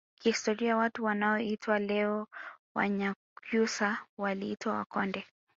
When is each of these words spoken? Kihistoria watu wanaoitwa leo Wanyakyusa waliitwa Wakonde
Kihistoria 0.21 0.77
watu 0.77 1.03
wanaoitwa 1.03 1.79
leo 1.79 2.27
Wanyakyusa 2.75 3.97
waliitwa 4.17 4.73
Wakonde 4.73 5.25